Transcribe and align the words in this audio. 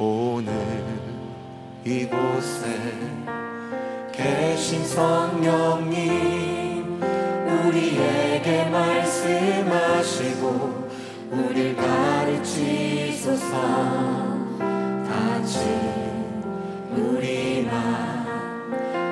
오늘 0.00 0.54
이곳에 1.84 2.68
계신 4.12 4.86
성령님 4.86 5.98
우리에게 7.66 8.66
말씀하시고 8.70 10.46
우릴 11.32 11.74
가르치소서. 11.74 13.50
다친 15.08 16.44
우리나 16.94 18.24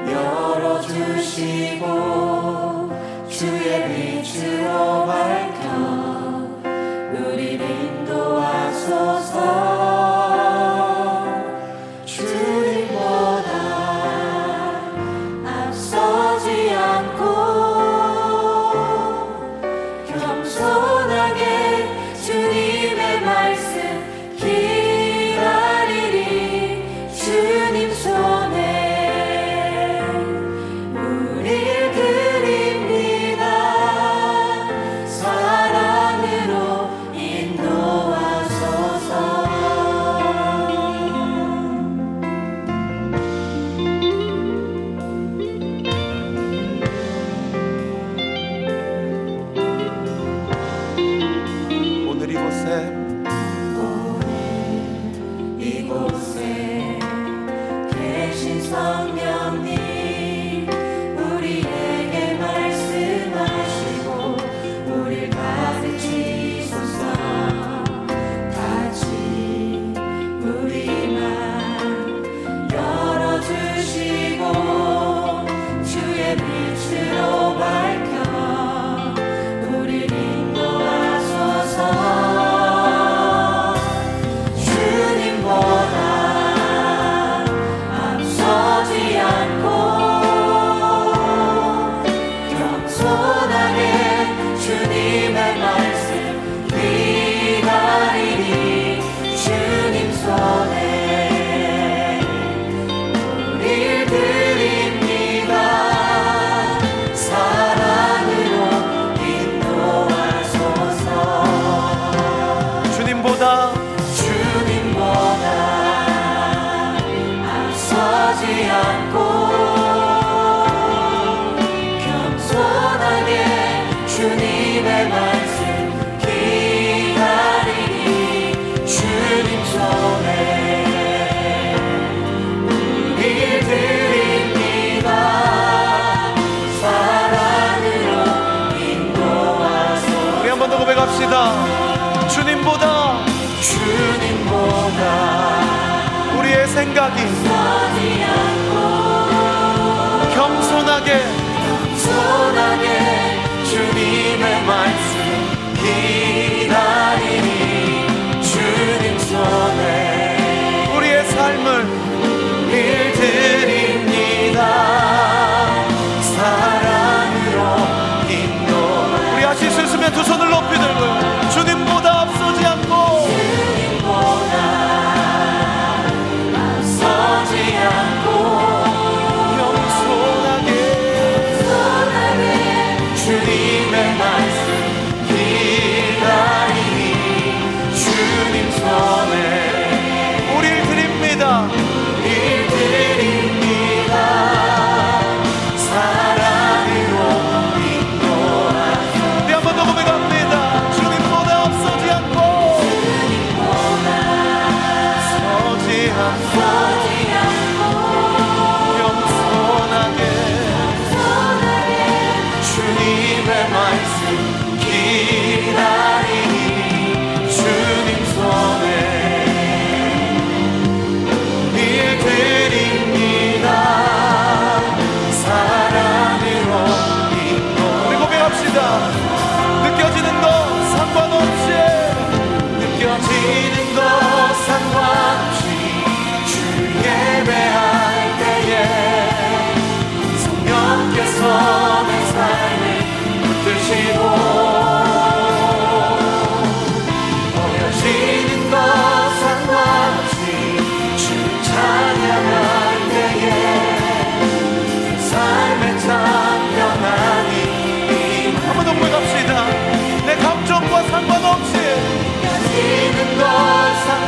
열어주시고 0.09 1.87
주의 3.29 4.23
빛으로 4.23 5.07
말 5.07 5.46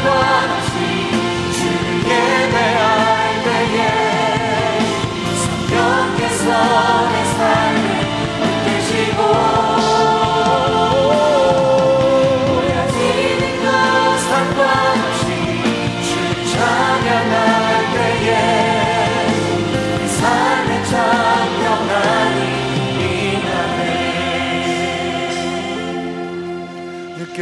我 0.01 0.58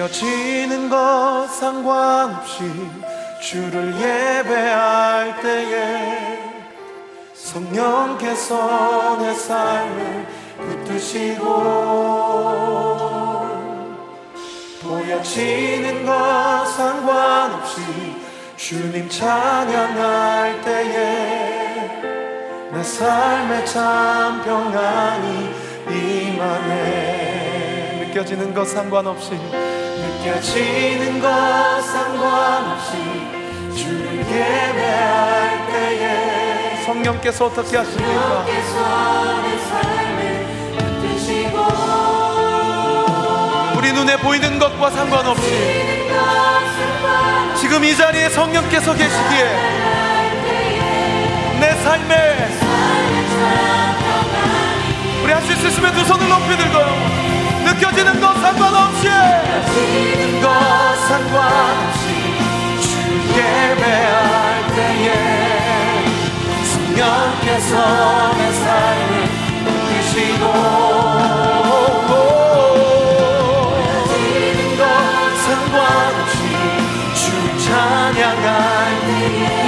느껴지는 0.07 0.89
것 0.89 1.49
상관없이 1.49 2.63
주를 3.41 3.93
예배할 3.95 5.41
때에 5.41 6.39
성령께서 7.35 9.19
내 9.21 9.35
삶을 9.35 10.27
붙드시고 10.59 11.45
보여지는 14.83 16.07
것 16.07 16.65
상관없이 16.77 17.81
주님 18.57 19.09
찬양할 19.09 20.61
때에 20.63 21.91
내 22.73 22.83
삶에 22.83 23.65
참 23.65 24.43
평안이 24.43 25.51
임하네. 25.91 27.27
느껴지는 28.17 28.55
것 28.55 28.67
상관없이 28.69 29.33
느껴지는 29.99 31.21
것 31.21 31.29
상관없이 31.83 32.93
주를 33.77 34.19
예배할 34.19 35.67
때에 35.73 36.85
성령께서 36.85 37.47
어떻게 37.47 37.77
하십니까? 37.79 38.45
우리 43.77 43.93
눈에 43.93 44.17
보이는 44.19 44.59
것과 44.59 44.91
상관없이 44.91 45.87
지금 47.61 47.85
이 47.85 47.97
자리에 47.97 48.29
성령께서 48.31 48.95
계시기에 48.95 49.45
내 51.61 51.73
삶에 51.83 52.37
우리 55.23 55.33
할 55.33 55.43
수 55.43 55.53
있으시면 55.53 55.93
두 55.95 56.05
손을 56.05 56.29
높이 56.29 56.57
들고요 56.57 57.46
느껴지는 57.67 58.21
것 58.21 58.33
상관없이. 58.41 59.09
느껴지는 59.09 60.41
것 60.41 60.49
상관없이 61.09 62.07
주 62.81 62.89
예배할 63.37 64.67
때에 64.75 65.09
성령께서 66.65 68.33
내 68.39 68.53
삶을 68.53 69.13
이끄시고 69.67 70.45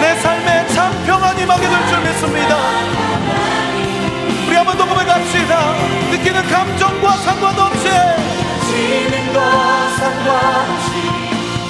내 0.01 0.15
삶에 0.21 0.67
참 0.69 0.93
평안이 1.05 1.43
임하게 1.43 1.69
될 1.69 1.87
줄 1.89 2.01
믿습니다. 2.01 2.57
우리 4.47 4.57
한번 4.57 4.77
더 4.79 4.87
느끼는 6.19 6.43
감정과 6.43 7.17
상관없이 7.19 7.89
것 9.33 9.41
상관없이 9.99 10.93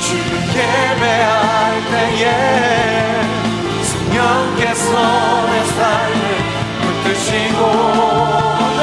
주를 0.00 0.30
예배할 0.48 1.84
때에 1.90 2.22
성령께서 3.82 5.46
내 5.46 5.64
삶을 5.64 6.20
붙드시고 7.04 7.60
네. 8.78 8.82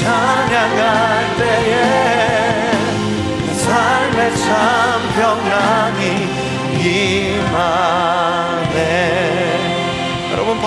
찬양할 0.00 1.36
때에 1.36 1.72
내 3.46 3.48
삶에 3.54 4.18
참 4.34 4.46
평안이 5.16 6.02
여러분 6.78 8.17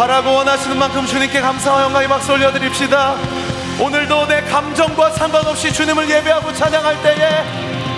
바라고 0.02 0.34
원하시는 0.34 0.80
만큼 0.80 1.06
주님께 1.06 1.42
감사와 1.42 1.84
영광의 1.84 2.08
박수 2.08 2.32
올려드립시다. 2.32 3.16
오늘도 3.80 4.26
내 4.26 4.42
감정과 4.42 5.12
상관없이 5.12 5.72
주님을 5.72 6.10
예배하고 6.10 6.52
찬양할 6.56 7.04
때에 7.04 7.44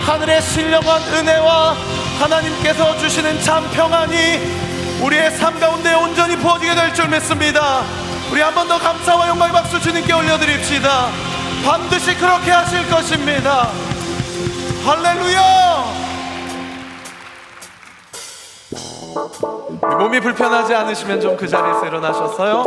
하늘의 0.05 0.41
신령한 0.41 1.01
은혜와 1.01 1.77
하나님께서 2.19 2.97
주시는 2.97 3.39
참 3.41 3.63
평안이 3.71 4.17
우리의 5.01 5.31
삶 5.31 5.57
가운데 5.61 5.93
온전히 5.93 6.35
부어지게 6.35 6.75
될 6.75 6.93
줄 6.93 7.07
믿습니다. 7.07 7.83
우리 8.33 8.41
한 8.41 8.53
번 8.53 8.67
더 8.67 8.77
감사와 8.77 9.29
영광의 9.29 9.53
박수 9.53 9.79
주님께 9.79 10.11
올려드립시다. 10.11 11.07
반드시 11.65 12.15
그렇게 12.15 12.51
하실 12.51 12.85
것입니다. 12.89 13.69
할렐루야 14.85 16.03
몸이 19.99 20.19
불편하지 20.19 20.73
않으시면 20.75 21.21
좀 21.21 21.33
그 21.37 21.47
자리에서 21.47 21.85
일어나셨어요? 21.87 22.63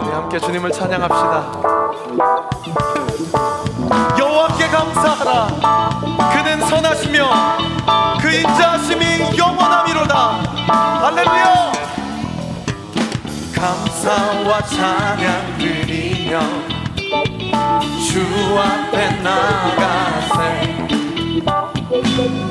우리 0.00 0.08
함께 0.10 0.38
주님을 0.40 0.70
찬양합시다. 0.72 1.52
여호와께 4.18 4.66
감사하라. 4.68 5.48
그는 6.32 6.66
선하시며 6.66 7.28
그 8.20 8.32
인자하심이 8.32 9.38
영원함이로다. 9.38 10.14
할렐루야. 10.68 11.72
감사와 13.54 14.60
찬양 14.62 15.58
드리며 15.58 16.40
주 18.08 18.20
앞에 18.58 19.10
나가세 19.22 20.86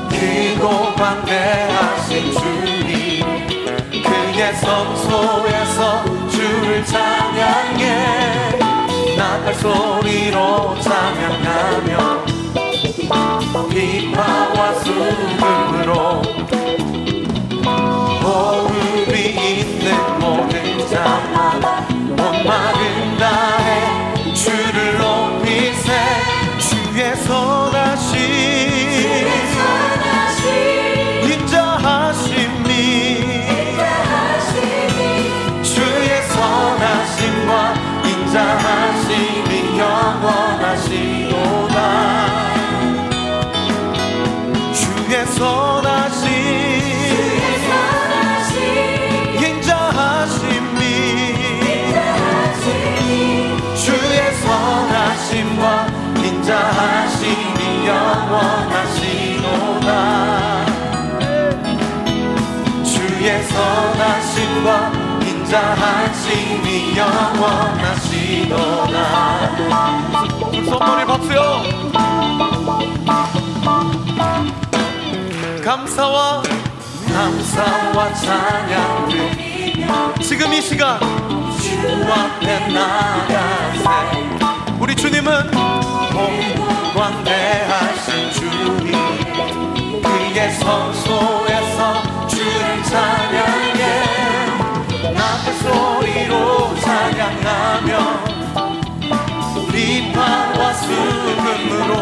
크고 0.10 0.94
방대하신 0.96 2.32
주님 2.34 2.47
그의 4.38 4.54
성소에서 4.54 6.06
주를 6.30 6.86
찬양해. 6.86 8.60
나팔 9.18 9.56
소리로 9.56 10.80
찬양하며 10.80 12.26
비파와 13.72 14.76
수금으로 14.76 16.22
호흡이 18.22 19.14
있는 19.30 20.20
모든 20.20 20.88
자마다 20.88 21.88
온 21.90 22.18
마음 22.46 22.97
인자하심이 38.38 39.80
영원하시도다. 39.80 41.78
주의 44.74 45.26
선하심 45.26 46.28
인자하심이 49.44 50.80
주의 53.76 54.18
선하심과 54.44 55.88
인자하심이 56.24 57.88
영원하시도다. 57.88 59.10
주의 62.84 63.26
선하심과 63.44 64.92
인자하심이 65.26 66.68
영원하시도다 66.98 68.07
손머리 70.66 71.06
박수요. 71.06 71.64
감사와 75.64 76.44
감사와 77.08 78.14
찬양을 78.14 79.12
지금 80.22 80.52
이 80.54 80.62
시간 80.62 81.00
주 81.58 81.80
앞에 82.12 82.68
나가세 82.68 83.86
우리 84.82 84.94
주님은 84.94 85.52
공광대하신 86.94 88.32
주님. 88.34 88.92
그의 90.04 90.52
성소에서 90.52 92.28
주를 92.28 92.84
찬양 92.84 93.27
찬양하며 97.28 97.92
비파와 99.72 100.74
수금으로 100.74 101.94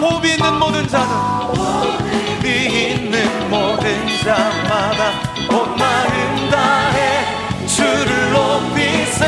호흡이 0.00 0.32
있는 0.32 0.58
모든 0.58 0.86
자는 0.86 1.08
호흡이 1.08 2.92
있는 2.92 3.48
모든 3.48 4.06
자마다 4.22 5.12
온 5.50 5.76
마음 5.76 6.50
다해. 6.50 7.66
주를 7.66 8.32
높이세. 8.32 9.26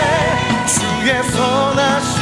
주의 0.67 1.23
선하심 1.23 2.22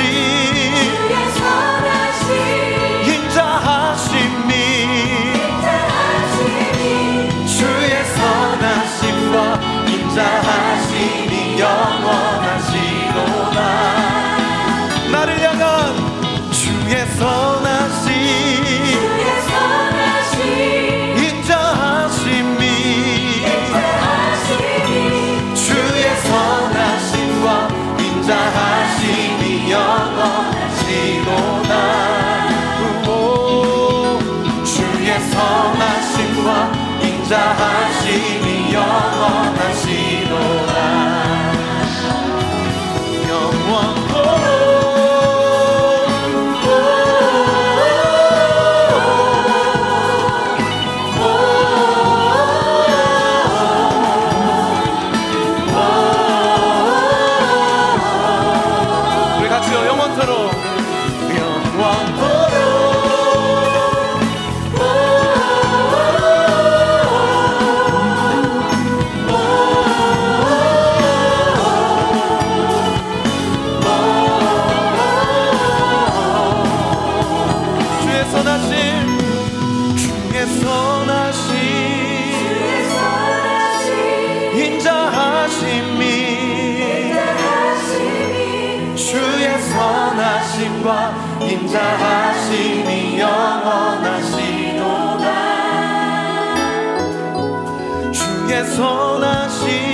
주의 98.50 98.64
선하심 98.64 99.89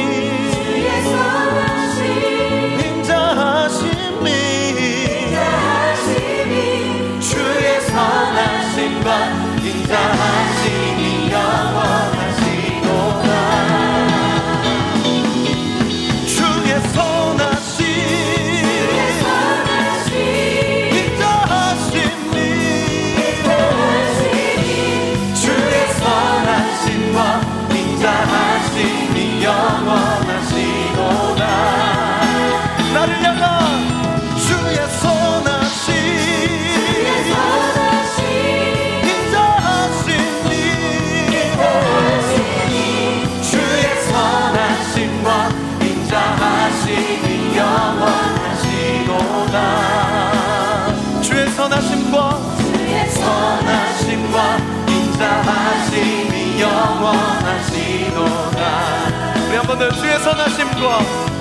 선하심과 60.26 60.98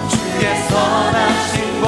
주의 0.09 0.45
선하심과 0.69 1.85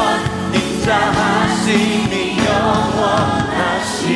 인자하심이 0.52 2.40
영원하시도다. 2.44 4.08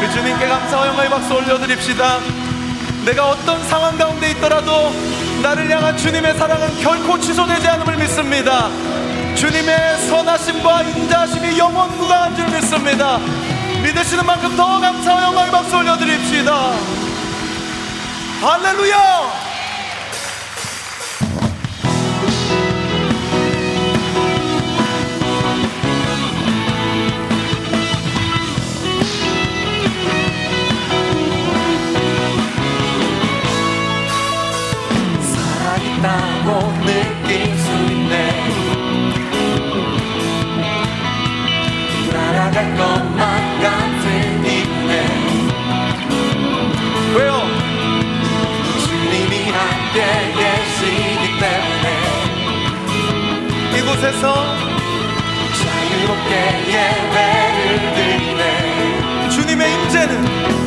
우리 0.00 0.10
주님께 0.10 0.48
감사와 0.48 0.88
영광의 0.88 1.10
박수 1.10 1.34
올려드립시다. 1.34 2.18
내가 3.04 3.28
어떤 3.28 3.62
상황 3.68 3.96
가운데 3.96 4.32
있더라도 4.32 4.92
나를 5.40 5.70
향한 5.70 5.96
주님의 5.96 6.34
사랑은 6.36 6.80
결코 6.80 7.20
취소되지 7.20 7.68
않음을 7.68 7.96
믿습니다. 7.96 8.68
주님의 9.36 9.96
선하심과 10.08 10.82
인자하심이 10.82 11.56
영원무가한 11.56 12.34
줄 12.34 12.48
믿습니다. 12.48 13.18
믿으시는 13.80 14.26
만큼 14.26 14.56
더 14.56 14.80
감사와 14.80 15.22
영광의 15.22 15.52
박수 15.52 15.76
올려드립시다. 15.76 16.72
할렐루야 18.42 19.49
주 60.08 60.59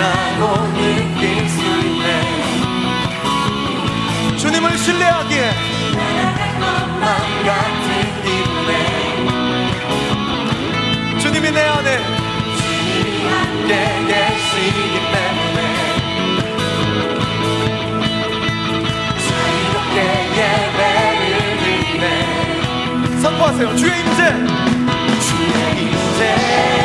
있다고 0.00 0.56
느낄 0.72 1.48
수 1.48 1.60
있네. 1.60 2.06
주님을 4.38 4.78
신뢰하기에 4.78 5.50
맘 7.00 7.06
같은 7.44 7.86
기분에 8.24 8.70
주님이 11.18 11.50
내 11.50 11.60
안에 11.60 11.98
함께 13.28 13.72
계시기 14.08 14.94
때문에 15.12 15.58
자유롭게 19.28 19.96
예배를 20.38 21.32
드리네. 21.60 22.04
선포하세요. 23.20 23.66
주의 23.76 23.92
임재. 24.00 24.20
주의 25.20 25.58
임재 25.82 26.79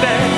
back. 0.00 0.37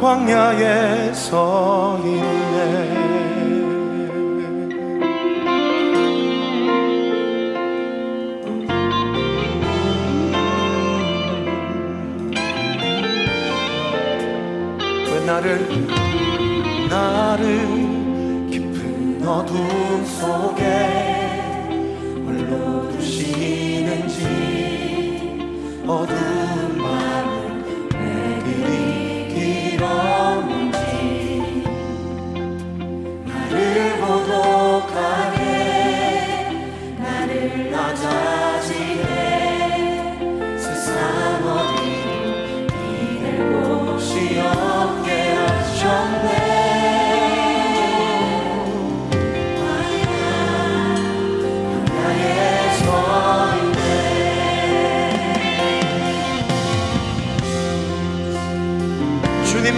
광야에 0.00 1.12
서 1.12 2.00
있네. 2.02 2.60
왜 15.06 15.26
나를 15.26 15.68
나를 16.88 17.44
깊은 18.50 19.22
어둠 19.28 20.02
속에 20.06 20.64
홀로 22.24 22.90
두시는지 22.92 24.24
어둠만 25.86 26.99
Lord. 29.80 30.09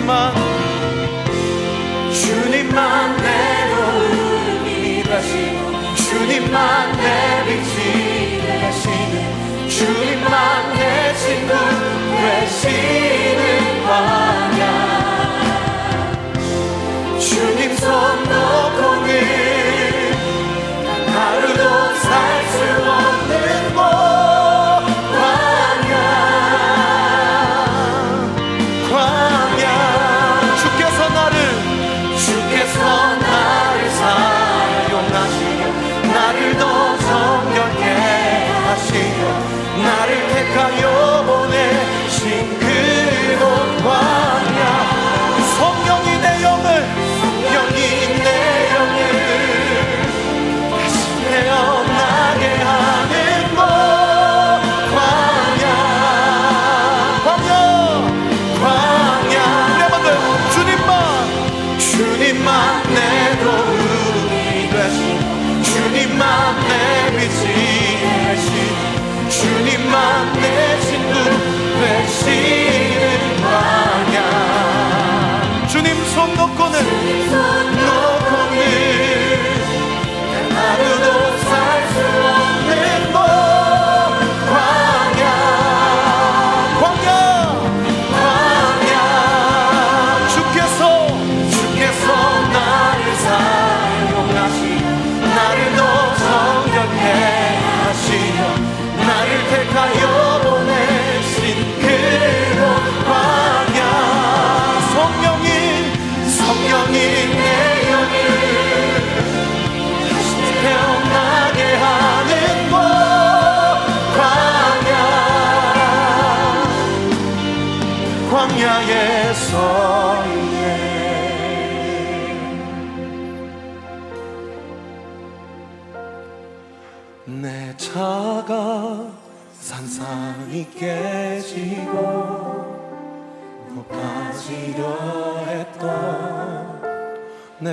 주님만 0.02 0.34
주님만 2.12 3.16
내 3.18 3.70
도움이 3.70 5.02
되시고 5.04 5.94
주님만 5.94 6.92
내 6.96 7.44
빛이 7.46 8.40
되시는 8.42 9.68
주님만 9.68 10.74
내 10.74 11.14
친구 11.14 11.54
되시는. 12.16 13.01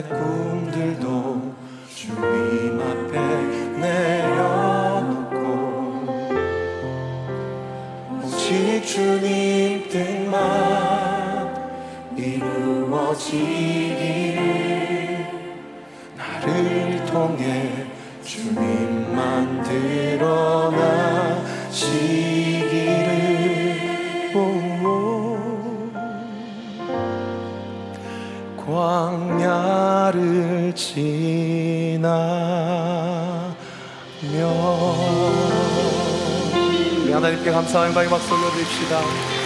com 0.04 0.72
Deus. 0.72 0.88
감사와 37.69 37.86
영광의 37.88 38.10
박수 38.10 38.34
올려드립시다. 38.34 39.38